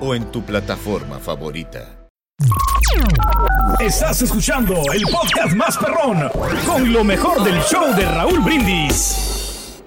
[0.00, 2.08] o en tu plataforma favorita.
[3.80, 6.28] Estás escuchando el podcast más perrón
[6.66, 9.82] con lo mejor del show de Raúl Brindis.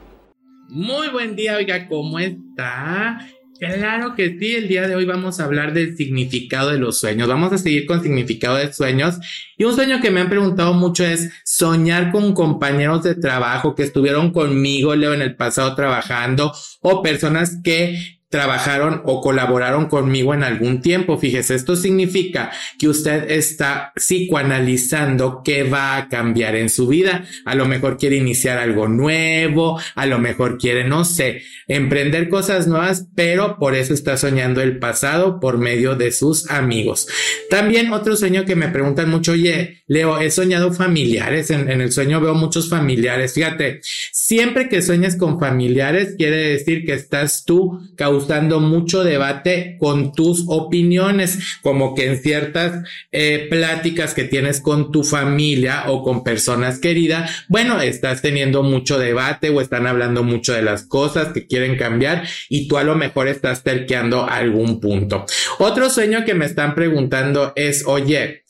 [0.69, 3.27] Muy buen día, oiga, ¿cómo está?
[3.59, 7.27] Claro que sí, el día de hoy vamos a hablar del significado de los sueños.
[7.27, 9.19] Vamos a seguir con significado de sueños.
[9.55, 13.83] Y un sueño que me han preguntado mucho es soñar con compañeros de trabajo que
[13.83, 20.43] estuvieron conmigo, Leo, en el pasado trabajando o personas que trabajaron o colaboraron conmigo en
[20.43, 21.17] algún tiempo.
[21.17, 27.25] Fíjese, esto significa que usted está psicoanalizando qué va a cambiar en su vida.
[27.45, 32.67] A lo mejor quiere iniciar algo nuevo, a lo mejor quiere, no sé, emprender cosas
[32.67, 37.07] nuevas, pero por eso está soñando el pasado por medio de sus amigos.
[37.49, 41.91] También otro sueño que me preguntan mucho, oye, Leo, he soñado familiares, en, en el
[41.91, 43.33] sueño veo muchos familiares.
[43.33, 43.81] Fíjate,
[44.13, 50.13] siempre que sueñas con familiares, quiere decir que estás tú causando causando mucho debate con
[50.13, 56.23] tus opiniones, como que en ciertas eh, pláticas que tienes con tu familia o con
[56.23, 61.47] personas queridas, bueno, estás teniendo mucho debate o están hablando mucho de las cosas que
[61.47, 65.25] quieren cambiar y tú a lo mejor estás terqueando algún punto.
[65.57, 68.40] Otro sueño que me están preguntando es, oye,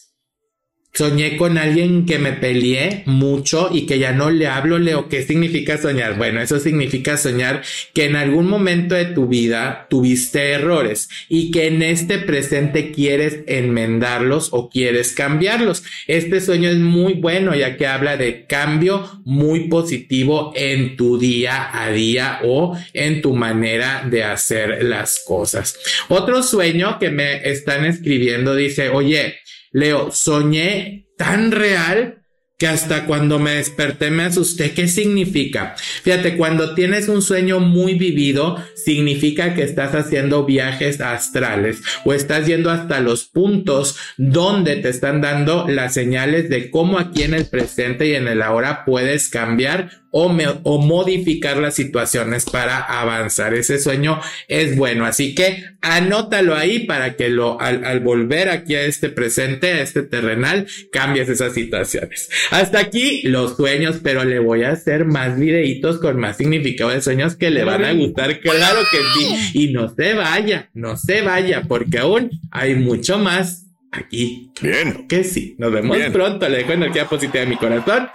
[0.94, 5.08] Soñé con alguien que me peleé mucho y que ya no le hablo, Leo.
[5.08, 6.18] ¿Qué significa soñar?
[6.18, 7.62] Bueno, eso significa soñar
[7.94, 13.40] que en algún momento de tu vida tuviste errores y que en este presente quieres
[13.48, 15.84] enmendarlos o quieres cambiarlos.
[16.08, 21.70] Este sueño es muy bueno ya que habla de cambio muy positivo en tu día
[21.72, 25.80] a día o en tu manera de hacer las cosas.
[26.10, 29.38] Otro sueño que me están escribiendo dice, oye,
[29.72, 32.21] Leo, soñé tan real
[32.62, 34.74] que hasta cuando me desperté me asusté.
[34.74, 35.74] ¿Qué significa?
[36.04, 42.46] Fíjate, cuando tienes un sueño muy vivido, significa que estás haciendo viajes astrales o estás
[42.46, 47.48] yendo hasta los puntos donde te están dando las señales de cómo aquí en el
[47.48, 53.54] presente y en el ahora puedes cambiar o, modificar las situaciones para avanzar.
[53.54, 58.84] Ese sueño es bueno, así que anótalo ahí para que lo al volver aquí a
[58.84, 62.30] este presente, a este terrenal, cambies esas situaciones.
[62.52, 67.02] Hasta aquí los sueños, pero le voy a hacer más videitos con más significado de
[67.02, 69.52] sueños que le van a gustar, claro que sí.
[69.54, 74.52] Y no se vaya, no se vaya, porque aún hay mucho más aquí.
[74.62, 75.08] Bien.
[75.08, 75.56] Que sí.
[75.58, 76.12] Nos vemos Bien.
[76.12, 76.48] pronto.
[76.48, 78.10] Le dejo energía positiva de mi corazón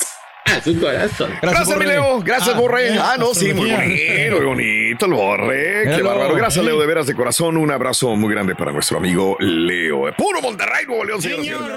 [0.44, 1.30] a su corazón.
[1.42, 2.20] Gracias, mi Leo.
[2.20, 2.91] Gracias, Borre.
[2.98, 5.82] Ah, no, sí, muy bonito, muy bonito el Borre.
[5.84, 6.08] Qué Hello.
[6.08, 6.34] bárbaro.
[6.34, 7.56] Gracias, Leo, de veras de corazón.
[7.56, 10.14] Un abrazo muy grande para nuestro amigo Leo.
[10.16, 11.77] Puro Monterrey, Nuevo León, señoras y señores.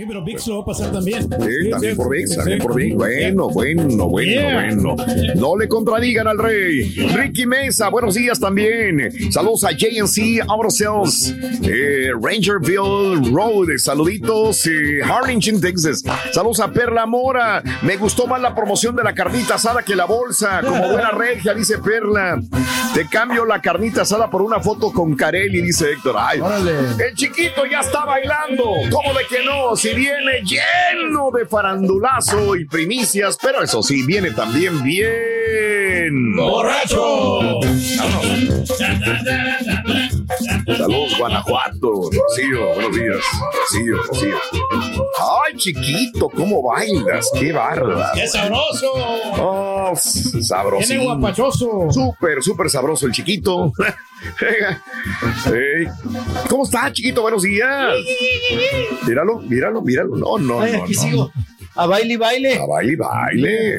[0.00, 1.22] Sí, pero VIX lo va a pasar también.
[1.24, 2.96] Sí, también por VIX, también por VIX.
[2.96, 4.96] Bueno, bueno, bueno, bueno.
[5.34, 6.88] No le contradigan al rey.
[7.14, 9.12] Ricky Mesa, buenos días también.
[9.30, 14.66] Saludos a JNC Autosales, eh, Rangerville Road, saluditos.
[14.68, 16.02] Eh, Harlingen, Texas.
[16.32, 17.62] Saludos a Perla Mora.
[17.82, 20.62] Me gustó más la promoción de la carnita asada que la bolsa.
[20.62, 22.40] Como buena regia, dice Perla.
[22.94, 26.16] Te cambio la carnita asada por una foto con Carelli, dice Héctor.
[26.18, 26.40] Ay,
[27.06, 28.64] el chiquito ya está bailando.
[28.90, 29.76] ¿Cómo de que no?
[29.76, 36.36] Si viene lleno de farandulazo y primicias, pero eso sí, viene también bien.
[36.36, 37.60] ¡Borracho!
[40.38, 42.10] Saludos, Guanajuato.
[42.12, 43.16] Rocío, buenos días.
[43.58, 44.36] Rocío, Rocío.
[45.46, 47.30] Ay, chiquito, ¿cómo bailas?
[47.38, 48.02] ¡Qué bárbaro!
[48.14, 48.92] ¡Qué sabroso!
[49.38, 50.86] Oh, sabroso.
[50.88, 51.90] ¡Qué guapachoso!
[51.90, 53.72] Súper, súper sabroso el chiquito.
[55.46, 55.86] Hey.
[56.48, 57.22] ¿Cómo está, chiquito?
[57.22, 57.94] Buenos días.
[59.06, 60.16] Míralo, míralo, míralo.
[60.16, 60.84] No, no, Ay, no.
[60.84, 61.00] aquí no.
[61.02, 61.32] sigo.
[61.74, 62.58] A baile y baile.
[62.58, 63.76] A baile, y baile.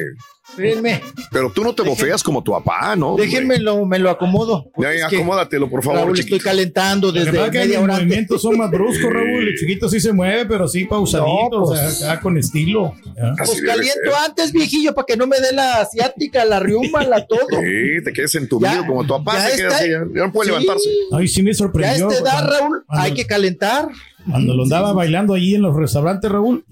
[0.51, 1.01] Espérenme.
[1.31, 3.15] Pero tú no te bofeas como tu papá, ¿no?
[3.15, 4.69] Déjenme lo, me lo acomodo.
[4.77, 6.35] Ya, ya, que, acomódatelo, por favor, Raúl, chiquito.
[6.35, 7.93] estoy calentando que desde que media hora.
[7.93, 8.05] antes.
[8.07, 9.47] movimientos son más bruscos, Raúl.
[9.47, 11.79] El chiquito sí se mueve, pero sí pausadito, No, pues.
[11.79, 12.93] o sea, con estilo.
[13.15, 13.33] ¿ya?
[13.37, 14.13] Pues caliento ser.
[14.27, 17.39] antes, viejillo, para que no me dé la asiática, la riuma, la todo.
[17.49, 20.25] Sí, te quedes entumido Ya, como tu papá ya se queda está- así, ya, ya
[20.27, 20.51] no puede Sí.
[20.51, 20.89] levantarse.
[21.13, 22.09] Ay, sí me Ya sorprendió.
[22.09, 23.87] esta edad, cuando- Raúl, cuando- hay que calentar.
[24.29, 26.63] Cuando lo andaba bailando allí en los restaurantes, Raúl,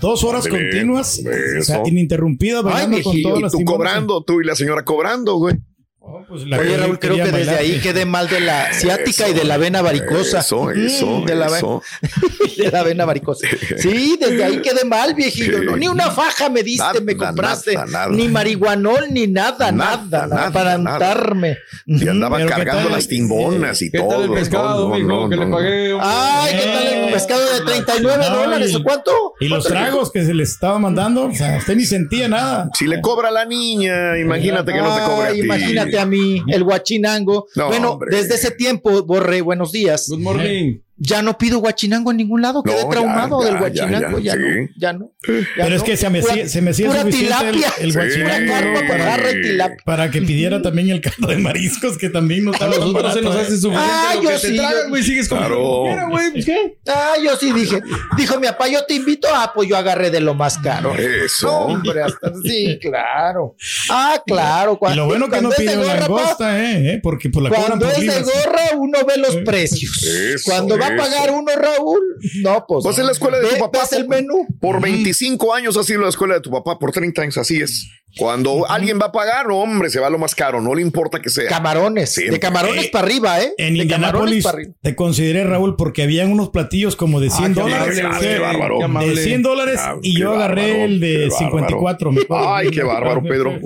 [0.00, 1.22] dos horas continuas, o
[1.62, 1.82] sea, eso.
[1.86, 5.56] ininterrumpida, bailando con viejillo, todas Y las tú cobrando, tú y la señora cobrando, güey.
[6.04, 9.34] Oh, pues la Oye, Raúl, creo que desde ahí quedé mal de la asiática y
[9.34, 10.40] de la vena varicosa.
[10.40, 11.82] Eso, Mm, eso, de la, ve- eso.
[12.58, 13.46] de la vena varicosa.
[13.78, 15.60] Sí, desde ahí quedé mal, viejillo.
[15.60, 15.64] Sí.
[15.64, 17.74] No, ni una faja me diste, Nada, me compraste.
[17.74, 18.08] nada, nada.
[18.08, 20.96] Ni marihuanol, ni nada, Nada, nada, nada, nada, para nada.
[20.96, 21.58] untarme.
[21.86, 22.92] Y andaba Pero ¿qué cargando tal?
[22.92, 24.08] las timbonas y ¿Qué todo.
[24.08, 25.44] tal el pescado, no, mijo, no, que no.
[25.44, 25.98] le pagué?
[26.00, 28.74] Ay, ¿qué tal el pescado de 39 No, dólares?
[28.74, 29.34] ¿O cuánto?
[29.38, 32.68] Y los tragos que se les estaba mandando, o sea, usted ni sentía nada.
[32.74, 35.40] Si le cobra a la niña, imagínate que no te cobre a ti.
[35.40, 37.46] imagínate a mí, el guachinango.
[37.54, 38.16] No, bueno, hombre.
[38.16, 40.08] desde ese tiempo, Borré, buenos días.
[40.08, 40.78] Good morning.
[41.04, 44.38] Ya no pido guachinango en ningún lado, quedé No, traumado ya, del guachinango, ya, ya,
[44.38, 44.70] ya, no, sí.
[44.78, 45.10] ya no.
[45.26, 45.74] ya Pero no.
[45.76, 47.72] es que se me, Pura- hacía- se me hacía pura suficiente el, tilapia.
[47.80, 47.98] el Sí.
[47.98, 49.76] guachinango carpa para, para agarrar tilapia.
[49.84, 53.14] para que pidiera también el caldo de mariscos, que también no A estaba tan nosotros
[53.14, 53.60] se nos barato, hace ¿eh?
[53.60, 55.02] suficiente Ah, lo yo que sí, te tragas, yo- güey.
[55.02, 55.82] Sigues con Claro.
[55.88, 56.78] Mira, güey, ¿qué?
[56.86, 57.80] Ah, yo sí dije.
[58.16, 59.26] Dijo mi papá, yo te invito.
[59.34, 60.94] Ah, pues yo agarré de lo más caro.
[60.94, 61.50] Eso.
[61.50, 63.56] Hombre, hasta sí, claro.
[63.90, 64.78] Ah, claro.
[64.92, 66.90] Y lo bueno que no cuando es de pidió gorra, pa, langosta, ¿eh?
[66.94, 67.00] ¿eh?
[67.02, 70.00] Porque pues la cobran Cuando por es de gorra, uno ve los precios.
[70.04, 71.38] Eso, Cuando va a pagar eso.
[71.38, 72.00] uno, Raúl,
[72.42, 72.84] no, pues.
[72.84, 73.80] Pues en la escuela de tu papá.
[73.80, 74.46] ves el menú.
[74.60, 77.88] Por 25 años ha sido la escuela de tu papá, por 30 años, así es.
[78.16, 81.30] Cuando alguien va a pagar, hombre, se va lo más caro, no le importa que
[81.30, 81.48] sea.
[81.48, 82.12] Camarones.
[82.12, 82.34] Siempre.
[82.34, 83.54] De camarones Eh, para arriba, ¿eh?
[83.58, 84.72] En de camarones Indianápolis para arriba.
[84.82, 87.98] te consideré, Raúl, porque habían unos platillos como de 100 Ah, dólares.
[88.00, 88.84] amable, Ah, güey, qué bárbaro.
[88.84, 89.14] amable.
[89.14, 91.38] De 100 dólares Ah, y yo agarré el de bárbaro.
[91.38, 92.12] 54.
[92.12, 92.54] me acuerdo.
[92.54, 93.58] Ay, qué bárbaro, Pedro.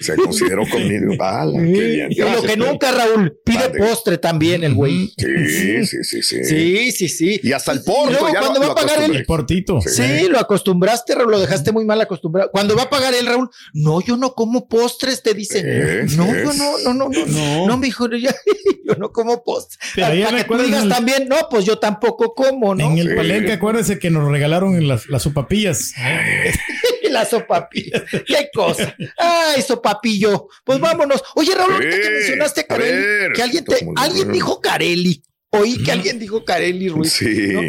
[0.00, 1.14] Se consideró conmigo.
[1.18, 2.08] Qué bien.
[2.12, 3.78] Y lo que nunca, Raúl, pide Vale.
[3.78, 5.12] postre también el güey.
[5.18, 6.44] Sí, sí, sí, sí.
[6.44, 7.40] Sí, sí, sí.
[7.42, 9.10] Y hasta el Y porto luego, ya lo, cuando va a pagar.
[9.10, 9.80] El portito.
[9.80, 12.50] Sí, lo acostumbraste, Raúl, lo dejaste muy mal acostumbrado.
[12.52, 15.68] Cuando va a pagar el Raúl, no, yo no como postres, te dicen.
[15.68, 16.44] Es, no, es.
[16.44, 17.66] no, no, no, no, no, No.
[17.66, 18.30] no, mijo, yo,
[18.86, 19.78] yo no como postres.
[19.94, 22.90] Pero ya Para que tú digas el- también, no, pues yo tampoco como, ¿no?
[22.90, 23.14] En el Sí.
[23.14, 25.92] palenque, acuérdese que nos regalaron las, las sopapillas.
[27.10, 28.04] La sopapilla.
[28.26, 28.94] Qué cosa.
[29.18, 30.46] Ay, sopapillo.
[30.64, 31.22] Pues vámonos.
[31.34, 34.60] Oye, Raúl, ahorita que mencionaste a a Carelli, ver, que alguien te, ¿cómo- alguien dijo
[34.60, 35.22] Carelli.
[35.50, 37.12] Oí que alguien dijo Carelli, Ruiz.
[37.12, 37.48] Sí.
[37.48, 37.60] ¿no?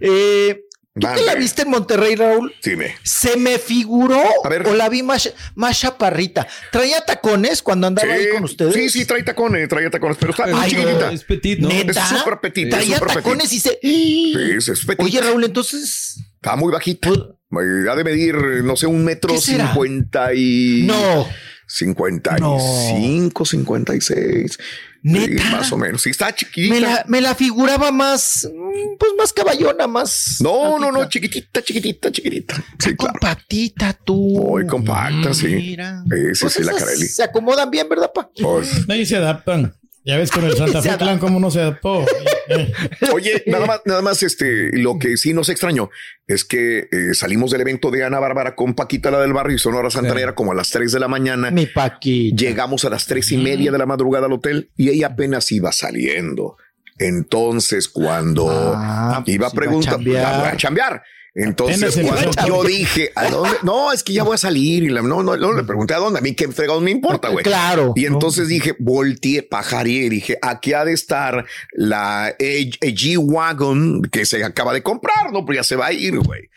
[0.00, 0.62] Eh,
[1.00, 2.54] ¿Tú que la viste en Monterrey, Raúl?
[2.62, 2.94] Dime.
[3.02, 4.66] Se me figuró A ver.
[4.66, 6.46] o la vi más, más chaparrita.
[6.72, 8.74] ¿Traía tacones cuando andaba ahí con ustedes?
[8.74, 11.12] Sí, sí, trae tacones, trae tacones, pero está muy chiquitita.
[11.12, 11.68] Es petit, ¿no?
[11.68, 11.92] ¿Neta?
[11.92, 13.78] Es súper petit, es Traía súper tacones y se...
[13.82, 15.00] Sí, es, es petit.
[15.04, 16.16] Oye, Raúl, entonces...
[16.36, 17.08] Está muy bajita.
[17.50, 20.82] Pues- Ha de medir, no sé, un metro cincuenta y...
[20.86, 21.26] No.
[21.70, 24.58] 55, 56.
[25.02, 25.42] ¿Neta?
[25.42, 26.02] Sí, más o menos.
[26.02, 26.74] Sí, está chiquita.
[26.74, 30.38] Me la, me la figuraba más, mm, pues más caballona, más.
[30.40, 32.56] No, no, no, chiquitita, chiquitita, chiquitita.
[32.78, 33.12] Sí, claro.
[33.12, 34.16] Compactita tú.
[34.16, 35.46] Muy compacta, sí.
[35.46, 36.02] Mira.
[36.04, 37.06] Sí, Pues sí, la esas Carelli.
[37.06, 38.28] Se acomodan bien, ¿verdad, pa?
[38.40, 39.74] Pues, Ahí se adaptan.
[40.04, 42.04] Ya ves con el Santa Fe Clan cómo no se adaptó.
[43.12, 45.90] Oye, nada más, nada más, este, lo que sí nos extrañó
[46.26, 49.58] es que eh, salimos del evento de Ana Bárbara con Paquita, la del barrio, y
[49.58, 51.50] Sonora Santanera, como a las 3 de la mañana.
[51.50, 52.32] Mi Paqui.
[52.36, 55.72] Llegamos a las tres y media de la madrugada al hotel y ella apenas iba
[55.72, 56.56] saliendo.
[56.98, 60.24] Entonces, cuando Ah, pues iba a preguntar, chambear.
[60.26, 61.02] "Ah, a chambear.
[61.40, 63.56] Entonces, cuando yo dije, ¿a dónde?
[63.62, 64.82] No, es que ya voy a salir.
[64.82, 66.18] Y la- no, no, no, le pregunté a dónde.
[66.18, 67.44] A mí qué fregados me importa, güey.
[67.44, 67.92] Claro.
[67.94, 74.02] Y entonces dije, volteé, pajareé y dije, aquí ha de estar la E- E- G-Wagon
[74.10, 75.44] que se acaba de comprar, ¿no?
[75.44, 76.48] Pues ya se va a ir, güey.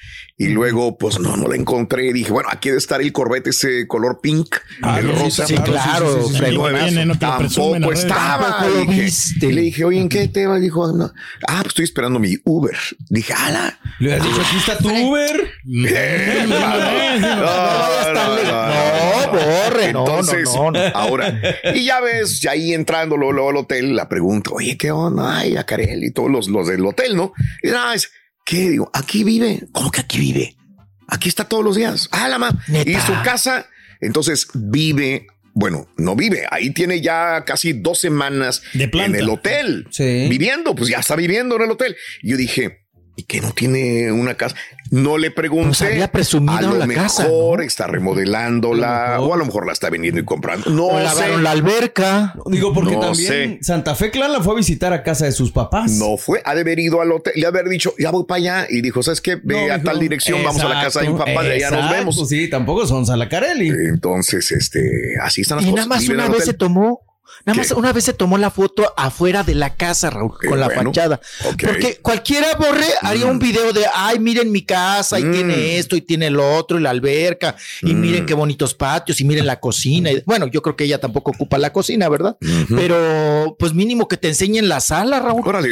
[0.41, 2.12] Y luego, pues no, no la encontré.
[2.13, 5.45] Dije, bueno, aquí ha de estar el Corvette ese color pink, Ah, el sí, rosa.
[5.45, 8.57] sí, claro, sí, tiene, no Tampoco estaba.
[8.57, 9.45] Tampoco lo Dije- viste.
[9.45, 10.57] y le dije, oye, ¿en qué te va?
[10.60, 11.05] Dijo, no.
[11.48, 12.75] ah, pues estoy esperando mi Uber.
[13.10, 13.79] Dije, ala.
[14.00, 15.51] Le has dicho, aquí está tu Uber.
[15.93, 16.55] Eh, no,
[19.31, 20.79] borre, no, Entonces, no, no.
[20.93, 21.39] ahora,
[21.74, 25.39] y ya ves, ya ahí entrando luego, luego al hotel, la pregunta, oye, ¿qué onda?
[25.39, 27.33] Ay, a Carel y todos los, los del hotel, ¿no?
[27.63, 28.12] Y ah, es,
[28.45, 28.69] ¿qué?
[28.69, 29.67] Digo, aquí vive.
[29.71, 30.55] ¿Cómo que aquí vive?
[31.07, 32.07] Aquí está todos los días.
[32.12, 32.57] Ah, la ma.
[32.86, 33.67] Y su casa,
[34.00, 35.27] entonces vive.
[35.53, 36.45] Bueno, no vive.
[36.50, 39.88] Ahí tiene ya casi dos semanas De en el hotel.
[39.91, 40.27] Sí.
[40.29, 41.98] Viviendo, pues ya está viviendo en el hotel.
[42.21, 42.80] Y yo dije,
[43.21, 44.55] ¿y que no tiene una casa?
[44.89, 45.67] No le pregunté.
[45.69, 47.61] Pues había presumido a lo la mejor casa, ¿no?
[47.61, 50.69] está remodelándola A o a lo mejor la está vendiendo y comprando.
[50.69, 51.03] No O sé.
[51.03, 52.33] lavaron la alberca.
[52.47, 53.59] Digo, porque No también sé.
[53.61, 55.91] Santa Fe Clan la fue a visitar a casa de sus papás.
[55.91, 58.25] No fue, ha de haber ido al hotel, le ha de haber dicho, ya voy
[58.25, 58.67] para allá.
[58.69, 59.35] Y dijo, ¿sabes qué?
[59.35, 61.71] Ve No, a dijo, tal dirección, vamos a la casa de un papá, de allá
[61.71, 62.29] nos vemos.
[62.29, 63.69] Sí, tampoco son Salacarelli.
[63.69, 65.87] Entonces, este, así están las Y cosas.
[65.87, 67.01] nada más una vez se tomó,
[67.45, 70.59] nada más una vez se tomó la foto afuera de la casa, Raúl, Eh, con
[70.59, 71.19] la bueno, fachada.
[71.43, 75.31] Porque cualquiera borre haría un video de, ay, miren mi casa y Mm.
[75.31, 78.00] tiene esto y tiene lo otro y la alberca y Mm.
[78.01, 80.11] miren qué bonitos patios y miren la cocina.
[80.11, 82.38] Y, bueno, yo creo que ella tampoco ocupa la cocina, ¿verdad?
[82.69, 85.41] Pero pues mínimo que te enseñen la sala, Raúl.
[85.45, 85.69] Órale.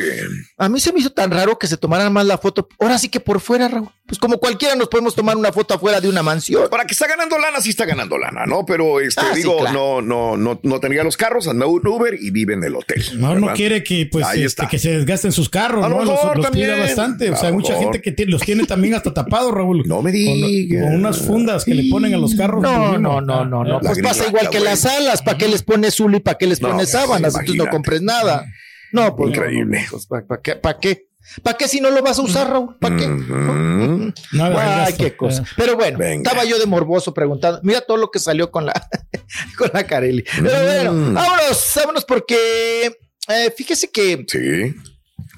[0.58, 2.68] A mí se me hizo tan raro que se tomaran más la foto.
[2.80, 3.90] Ahora sí que por fuera, Raúl.
[4.10, 6.68] Pues como cualquiera nos podemos tomar una foto afuera de una mansión.
[6.70, 8.66] Para que está ganando lana, sí está ganando lana, ¿no?
[8.66, 10.02] Pero este, Ah, sí, digo, claro.
[10.02, 13.04] no, no, no, no tenía los carros, anda un Uber y vive en el hotel.
[13.18, 16.04] No, no quiere que, pues, Ahí este, que se desgasten sus carros, A ¿no?
[16.04, 16.50] Los, los
[16.80, 17.30] bastante.
[17.30, 19.84] O sea, hay mucha gente que tiene- los tiene también hasta tapados, Raúl.
[19.86, 20.84] No me digas.
[20.84, 22.62] con unas fundas que le ponen a los carros.
[22.64, 23.80] No, no, no, no, no.
[23.80, 24.70] La Pues pasa igual que güey.
[24.70, 25.22] las salas.
[25.22, 27.36] ¿Para qué les pones zul y para qué les No, pones pues, sábanas?
[27.36, 28.46] Entonces no compres nada.
[28.92, 29.30] No, pues.
[29.30, 29.86] Increíble.
[30.28, 30.56] ¿Para qué?
[30.56, 31.09] ¿Para qué?
[31.44, 32.76] ¿Para qué si no lo vas a usar, Raúl?
[32.80, 33.08] ¿Para qué?
[33.08, 35.44] De Ay, qué cosa.
[35.56, 36.24] Pero bueno, Venga.
[36.30, 37.60] estaba yo de morboso preguntando.
[37.64, 38.74] Mira todo lo que salió con la,
[39.58, 40.24] con la Carelli.
[40.42, 41.14] Pero bueno, Mm.
[41.14, 42.92] vámonos, vámonos porque
[43.28, 44.76] eh, fíjese que Sí.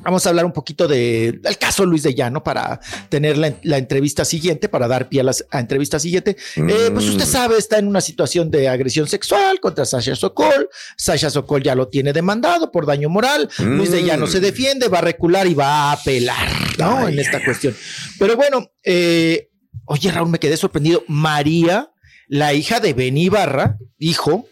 [0.03, 2.79] Vamos a hablar un poquito de- del caso Luis de Llano para
[3.09, 6.35] tener la, la entrevista siguiente, para dar pie a la a entrevista siguiente.
[6.55, 10.69] Eh, pues usted sabe, está en una situación de agresión sexual contra Sasha Sokol.
[10.97, 13.49] Sasha Sokol ya lo tiene demandado por daño moral.
[13.59, 17.05] Luis de Llano se defiende, va a recular y va a apelar, ¿no?
[17.05, 17.75] Ay, en esta ay, cuestión.
[18.17, 19.49] Pero bueno, eh,
[19.85, 21.03] oye, Raúl, me quedé sorprendido.
[21.07, 21.91] María,
[22.27, 24.47] la hija de Beni Barra, hijo,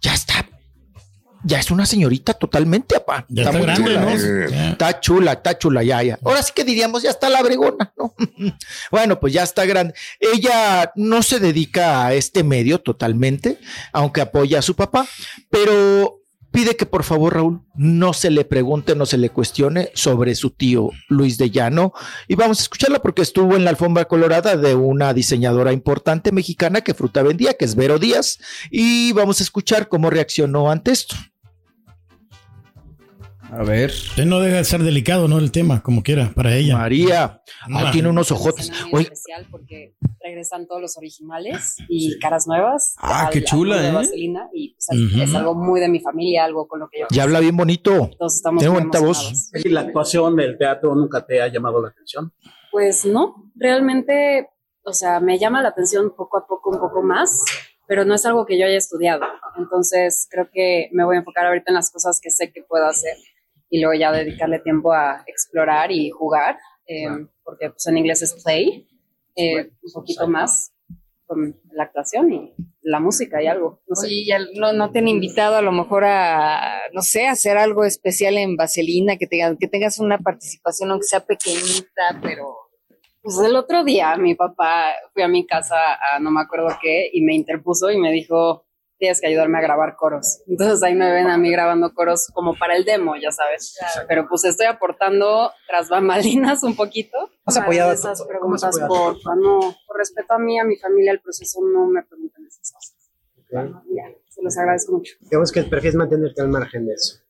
[0.00, 0.48] ya está.
[1.46, 3.24] Ya es una señorita totalmente, apá.
[3.28, 4.10] Ya está muy grande, chula, ¿no?
[4.10, 4.70] ¿eh?
[4.72, 6.18] Está chula, está chula, ya, ya.
[6.24, 8.14] Ahora sí que diríamos, ya está la bregona, ¿no?
[8.90, 9.94] bueno, pues ya está grande.
[10.18, 13.60] Ella no se dedica a este medio totalmente,
[13.92, 15.06] aunque apoya a su papá,
[15.48, 20.34] pero pide que por favor, Raúl, no se le pregunte, no se le cuestione sobre
[20.34, 21.92] su tío Luis de Llano.
[22.26, 26.80] Y vamos a escucharla porque estuvo en la alfombra colorada de una diseñadora importante mexicana
[26.80, 28.40] que fruta vendía, que es Vero Díaz.
[28.68, 31.14] Y vamos a escuchar cómo reaccionó ante esto.
[33.52, 33.90] A ver.
[33.90, 35.38] Usted no deja de ser delicado, ¿no?
[35.38, 36.76] El tema, como quiera, para ella.
[36.76, 37.86] María, Ah.
[37.86, 38.70] ah, tiene unos ojotes.
[38.92, 42.94] Oye, especial porque regresan todos los originales y caras nuevas.
[42.98, 43.92] Ah, qué al- chula, de ¿eh?
[43.92, 47.06] Vaselina y es algo muy de mi familia, algo con lo que yo.
[47.10, 48.10] ya habla bien bonito.
[48.18, 49.50] Todos estamos Tiene bonita voz.
[49.54, 52.32] ¿Y la actuación del teatro nunca te ha llamado la atención?
[52.72, 54.48] Pues no, realmente,
[54.84, 57.30] o sea, me llama la atención poco a poco, un poco más,
[57.86, 59.22] pero no es algo que yo haya estudiado.
[59.56, 62.84] Entonces creo que me voy a enfocar ahorita en las cosas que sé que puedo
[62.86, 63.14] hacer
[63.70, 66.56] y luego ya dedicarle tiempo a explorar y jugar,
[66.86, 67.08] eh,
[67.44, 68.86] porque pues en inglés es play,
[69.34, 70.72] eh, un poquito más
[71.26, 73.80] con la actuación y la música y algo.
[73.88, 74.06] No sé.
[74.06, 77.58] Oye, ¿ya no, no te han invitado a lo mejor a, no sé, a hacer
[77.58, 82.54] algo especial en Vaselina, que, tenga- que tengas una participación, aunque sea pequeñita, pero...
[83.22, 87.10] Pues el otro día mi papá fui a mi casa a no me acuerdo qué
[87.12, 88.64] y me interpuso y me dijo,
[88.98, 90.42] tienes que ayudarme a grabar coros.
[90.46, 93.76] Entonces ahí me ven a mí grabando coros como para el demo, ya sabes.
[94.08, 97.16] Pero pues estoy aportando tras bambalinas un poquito.
[97.44, 101.60] ¿Has apoyado esas preguntas, porfa, no, por respeto a mí, a mi familia, el proceso
[101.62, 102.96] no me preguntan esas cosas.
[103.50, 105.14] Ya, se los agradezco mucho.
[105.20, 107.22] Digamos que prefieres mantenerte al margen de eso.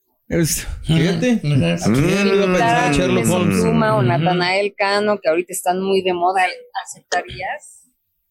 [0.83, 1.39] fíjate.
[1.43, 3.61] Invitar a Sherlock Peso Holmes.
[3.61, 4.01] Pluma o.
[4.01, 6.43] Natanael Cano, que ahorita están muy de moda,
[6.83, 7.85] ¿aceptarías?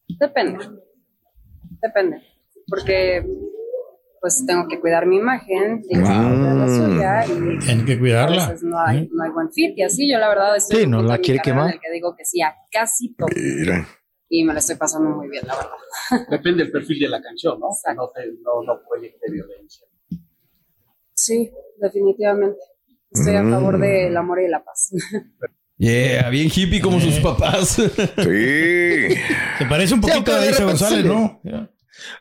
[0.09, 0.65] Depende.
[1.81, 2.36] Depende.
[2.69, 3.25] Porque
[4.21, 8.57] pues tengo que cuidar mi imagen, que cuidar la suya y Tienen que cuidarla.
[8.63, 9.73] no hay, no hay buen fit.
[9.77, 11.69] Y así yo la verdad estoy Sí, no la quiere quemar.
[11.69, 13.29] en el que digo que sí a casi todo.
[13.37, 13.87] Mira.
[14.29, 16.27] Y me la estoy pasando muy bien, la verdad.
[16.31, 17.69] Depende del perfil de la canción, ¿no?
[17.85, 19.87] Que no, te, no, no proyecte violencia.
[21.15, 22.59] Sí, definitivamente.
[23.11, 23.51] Estoy a Mm.
[23.53, 24.91] favor del amor y la paz.
[25.79, 27.69] Yeah, bien hippie como sus papás.
[27.69, 29.09] Sí.
[29.59, 31.39] Se parece un poquito a Isa González, ¿no?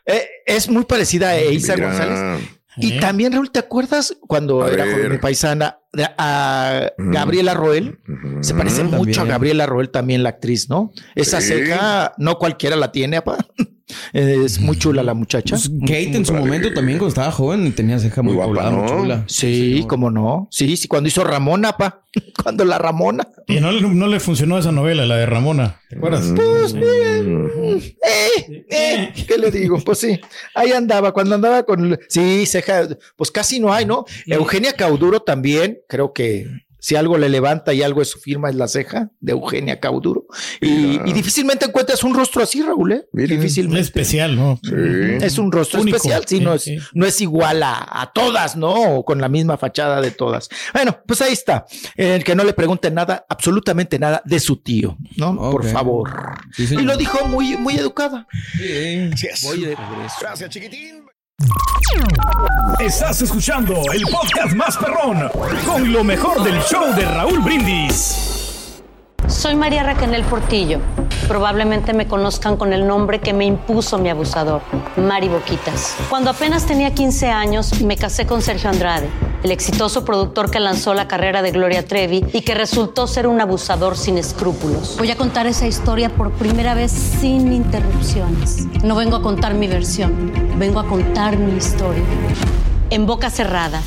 [0.04, 1.88] Eh, es muy parecida a Isa Mira.
[1.88, 2.48] González.
[2.78, 4.94] Y también, Raúl, ¿te acuerdas cuando A era ver.
[4.94, 5.80] joven mi paisana
[6.18, 7.98] a Gabriela Roel?
[8.40, 9.24] Se parece Mm, mucho a.
[9.24, 10.92] Gabriela Roel también, la actriz, ¿no?
[11.14, 11.48] Esa Sí.
[11.48, 13.38] ceja, no cualquiera la tiene, apa.
[14.12, 15.50] Es muy chula la muchacha.
[15.54, 18.70] Pues Kate en su momento también, cuando estaba joven, tenía ceja muy, Muy guapa, poblada,
[18.72, 18.98] muy ¿no?
[19.00, 19.24] chula.
[19.28, 20.48] Sí, cómo no.
[20.50, 22.02] Sí, sí, cuando hizo Ramona, pa.
[22.42, 23.28] Cuando la Ramona.
[23.46, 25.80] Y no, le- no le funcionó esa novela, la de Ramona.
[25.88, 26.32] ¿Te acuerdas?
[26.34, 27.96] Pues, Sí.
[28.02, 29.78] Eh, eh, ¿qué le digo?
[29.84, 30.18] Pues sí,
[30.54, 34.04] ahí andaba, cuando andaba con, sí, ceja, pues casi no hay, ¿no?
[34.26, 36.46] Eugenia Cauduro también, creo que
[36.78, 40.26] si algo le levanta y algo es su firma es la ceja de Eugenia Cauduro.
[40.60, 43.08] Y, y difícilmente encuentras un rostro así, Raúl, ¿eh?
[43.12, 43.80] Un Difícilmente.
[43.80, 44.60] especial, ¿no?
[45.20, 45.96] Es un rostro Único.
[45.96, 48.72] especial, sí, no es, Sí, no es igual a, a todas, ¿no?
[48.98, 50.48] O con la misma fachada de todas.
[50.74, 51.66] Bueno, pues ahí está.
[51.96, 55.34] El que no le pregunte nada, absolutamente nada de su tío, ¿no?
[55.50, 56.08] Por favor.
[56.54, 58.28] Sí, Y lo dijo muy, muy educada.
[58.62, 59.42] Es.
[59.42, 60.14] Voy de regreso.
[60.20, 61.04] Gracias, chiquitín.
[62.80, 65.28] Estás escuchando el podcast más perrón
[65.66, 68.80] con lo mejor del show de Raúl Brindis.
[69.26, 70.80] Soy María Raquel Portillo.
[71.28, 74.62] Probablemente me conozcan con el nombre que me impuso mi abusador,
[74.96, 75.96] Mari Boquitas.
[76.08, 79.10] Cuando apenas tenía 15 años, me casé con Sergio Andrade,
[79.46, 83.40] el exitoso productor que lanzó la carrera de Gloria Trevi y que resultó ser un
[83.40, 84.96] abusador sin escrúpulos.
[84.98, 88.66] Voy a contar esa historia por primera vez sin interrupciones.
[88.82, 92.02] No vengo a contar mi versión, vengo a contar mi historia.
[92.90, 93.80] En boca cerrada.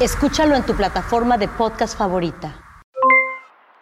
[0.00, 2.56] Escúchalo en tu plataforma de podcast favorita.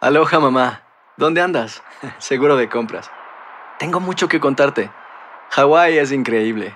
[0.01, 0.83] Aloha mamá,
[1.15, 1.81] ¿dónde andas?
[2.17, 3.09] Seguro de compras.
[3.79, 4.91] Tengo mucho que contarte.
[5.51, 6.75] Hawái es increíble.